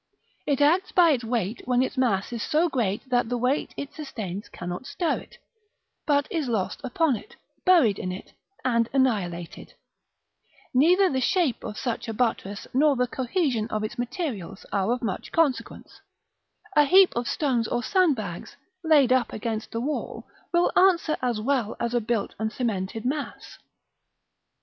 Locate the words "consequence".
15.31-16.01